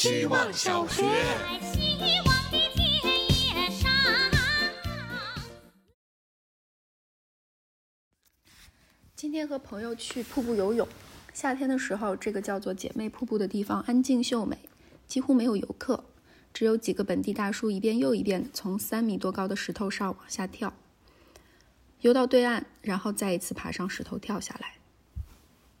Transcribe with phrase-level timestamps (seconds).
[0.00, 1.02] 希望小学。
[1.74, 2.90] 希望的田
[3.36, 3.90] 野上
[9.14, 10.88] 今天和朋友去瀑布游泳。
[11.34, 14.56] 夏天的时候，这个叫做姐妹瀑布的地方安静秀美，
[15.06, 16.02] 几乎没有游客，
[16.54, 20.72] 只有几个本地大叔一遍又一遍从三米多高的石头上往下跳，
[22.00, 24.76] 游到对岸，然后再一次爬上石头跳下来。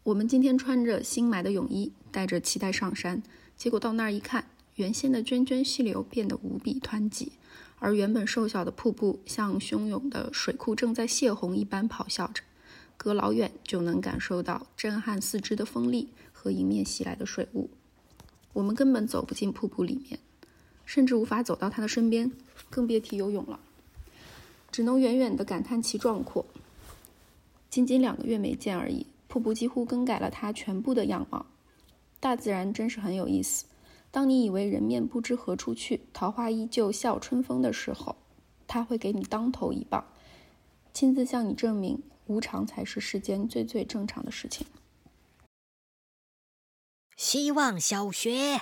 [0.02, 3.22] 我们今天穿着新买的泳衣，带着期待上山，
[3.60, 4.46] 结果到那儿一看，
[4.76, 7.32] 原先的涓涓溪流变得无比湍急，
[7.78, 12.42] 而原本瘦小的瀑布像汹涌的水库正在泄洪一般咆哮着。
[12.96, 17.68] 隔老远就能感受到震撼四肢的风力和迎面袭来的水雾。
[18.54, 20.18] 我们根本走不进瀑布里面，
[20.86, 22.32] 甚至无法走到它的身边，
[22.70, 23.60] 更别提游泳了。
[24.72, 26.46] 只能远远地感叹其壮阔。
[27.68, 31.44] 仅仅两个月没见而已，瀑布几乎更改了它全部的样貌。
[32.20, 33.64] 大自然真是很有意思。
[34.12, 38.14] 当你以为人面不知何处去，桃花依旧笑春风的时候，
[38.68, 40.04] 它会给你当头一棒，
[40.92, 42.02] 亲自向你证明。
[42.26, 44.64] 无常才是世间最最正常的事情。
[47.16, 48.60] 希望小学，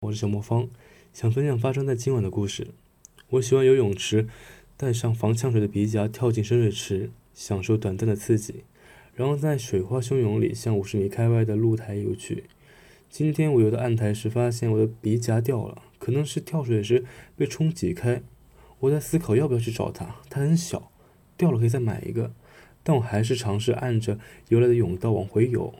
[0.00, 0.68] 我是小魔方，
[1.14, 2.74] 想分享发生在今晚的故事。
[3.30, 4.28] 我喜欢游泳池，
[4.76, 8.64] 带上防呛水的鼻夹跳进深水池，享受短暂的刺激，
[9.14, 12.44] 然后在水花汹涌里向五十米开外的露台游去。
[13.08, 17.04] 今天我游到岸台时，发现我的鼻夹掉了，可能是跳水时
[17.36, 18.22] 被冲挤开。
[18.80, 20.90] 我在思考要不要去找它，它很小。
[21.36, 22.32] 掉了可以再买一个，
[22.82, 25.74] 但我还是尝试按着游来的泳道往回游，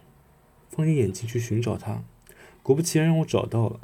[0.68, 2.02] 放眼眼睛去寻找它。
[2.62, 3.80] 果不其然，让我找到了。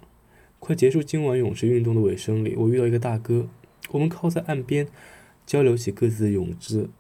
[0.59, 3.49] 快结束今晚泳池运动的尾声里，我遇到一个大哥，
[3.91, 4.89] 我们靠在岸边
[5.47, 6.91] 交流起各自的泳姿。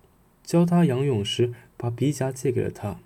[0.45, 3.01] 教他仰泳时，把鼻夹借给了他，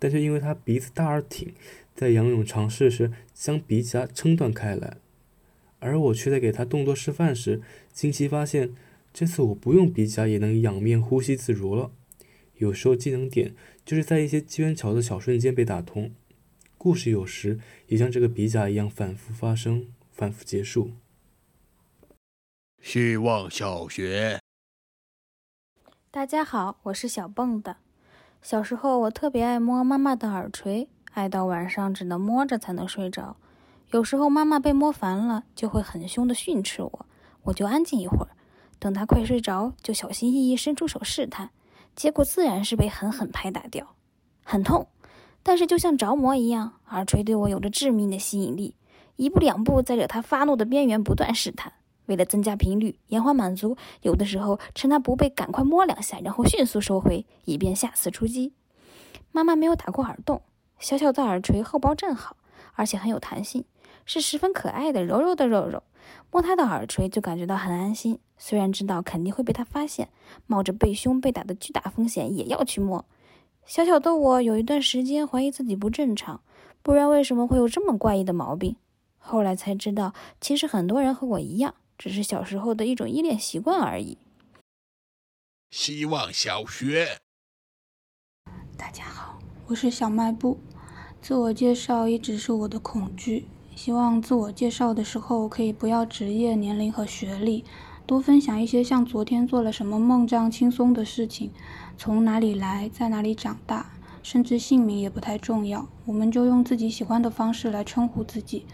[0.00, 1.54] 但却因为他鼻子大而挺，
[1.94, 4.96] 在仰泳尝试时将鼻夹撑断开来，
[5.78, 8.74] 而我却在给他动作示范时，惊奇发现。
[9.12, 11.90] 这次我不用鼻夹也能仰面呼吸自如了。
[12.58, 16.12] 有时候技能点就是在一些机缘巧的小瞬间被打通。
[16.78, 17.58] 故事有时
[17.88, 20.92] 也像这个鼻夹一样反复发生，反复结束。
[22.80, 24.40] 希望小学，
[26.10, 27.78] 大家好，我是小蹦的。
[28.42, 33.36] 小时候我特别爱摸妈妈的耳垂，爱到晚上只能摸着才能睡着。
[33.90, 37.06] 有时候妈妈被摸烦了，就会很凶的训斥我，
[37.42, 38.28] 我就安静一会儿。
[38.78, 41.50] 等她快睡着，就小心翼翼伸出手试探，
[41.94, 43.94] 结果自然是被狠狠拍打掉，
[44.42, 44.86] 很痛。
[45.42, 48.74] 但是就像着魔一样，耳垂对我有着致命的吸引力，
[49.16, 51.72] 一步两步在惹她发怒的边缘不断试探。
[52.10, 58.52] 为了增加频率，延缓满足，有的时候趁他不备，赶快摸两下，然后迅速收回，以便下次出击。
[59.30, 60.42] 妈妈没有打过耳洞，
[60.80, 62.36] 小小的耳垂厚薄正好，
[62.74, 63.64] 而且很有弹性，
[64.04, 65.84] 是十分可爱的柔柔的肉肉。
[66.32, 68.18] 摸他的耳垂就感觉到很安心。
[68.36, 70.08] 虽然知道肯定会被他发现，
[70.48, 73.04] 冒着被凶被打的巨大风险也要去摸。
[73.64, 76.40] 小小的我有一段时间怀疑自己不正常，
[76.82, 78.74] 不然为什么会有这么怪异的毛病？
[79.18, 84.16] 后来才知道，其实很多人和我一样，只是小时候的一种依恋习惯而已。
[85.70, 87.18] 希望小学，
[88.74, 90.58] 大家好，我是小卖部。
[91.20, 93.46] 自我介绍一直是我的恐惧，
[93.76, 97.66] 希望自我介绍的时候可以不要职业、年龄和学历。
[98.06, 101.52] 多分享一些像昨天做了什么梦这样轻松的事情，
[101.98, 103.92] 从哪里来，在哪里长大，
[104.22, 108.66] 甚至姓名也不太重要，我们就用自己喜欢的方式来称呼自己。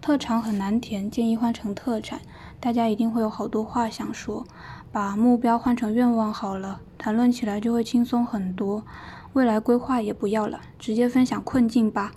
[0.00, 2.20] 特长很难填，建议换成特产，
[2.60, 4.46] 大家一定会有好多话想说。
[4.92, 8.84] 把目标换成愿望好了，谈论起来就会轻松很多。
[9.32, 12.12] 未来规划也不要了，直接分享困境吧。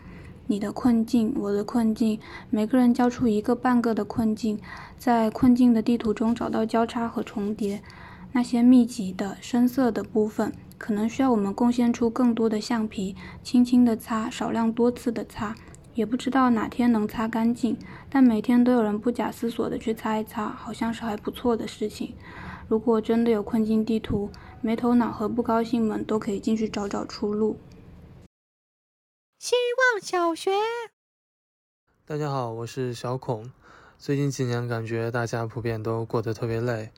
[0.45, 2.19] 你的困境，我的困境，
[2.49, 4.59] 每个人交出一个半个的困境，
[4.97, 7.81] 在困境的地图中找到交叉和重叠，
[8.33, 15.55] 那些密集的、深色的部分，可能需要我们贡献出更多的橡皮，轻轻的擦，少量多次的擦，
[15.95, 17.77] 也不知道哪天能擦干净，
[18.09, 22.13] 但每天都有人不假思索的去擦一擦，好像是还不错的事情。
[22.67, 24.29] 如果真的有困境地图，
[24.61, 27.57] 没头脑和不高兴们都可以进去找找出路。
[29.39, 29.55] 希
[29.93, 30.51] 望小学，
[32.05, 33.49] 大家好，我是小孔。
[33.97, 36.91] 最近几年，感觉大家普遍都过得特别累，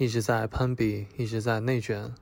[0.00, 2.14] 一直在攀比，一直在内卷，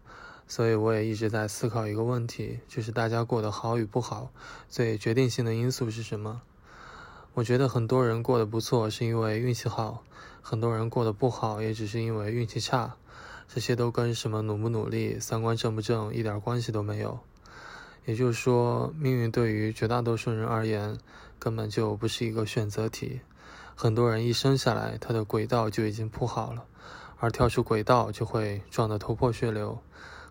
[0.48, 4.32] 所以我也一直在思考一个问题，就是大家过得好与不好，
[4.68, 6.42] 最决定性的因素是什么？
[7.34, 10.02] 我觉得很多人过得不错，是因为运气好；
[10.42, 12.96] 很多人过得不好，也只是因为运气差。
[13.46, 17.20] 这些都跟什么努不努力、三观正不正一点关系都没有。
[18.06, 20.98] 也就是说，命运对于绝大多数人而言，
[21.38, 23.20] 根本就不是一个选择题。
[23.76, 26.64] 很多人一生下来，他的轨道就已经铺好了，
[27.18, 29.78] 而跳出轨道就会撞得头破血流。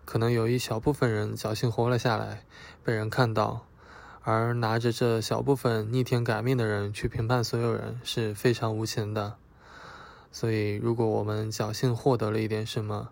[0.04, 2.44] 可能有一小部分人侥幸活了下来，
[2.82, 3.66] 被人看到，
[4.22, 9.34] 而拿着这小部分逆天改命的人去评判所有人，是非常无情的。
[10.32, 13.10] 所以，如果我们侥幸获得了一点什么，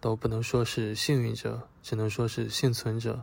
[0.00, 3.22] 都不能说是幸运者，只能说是幸存者。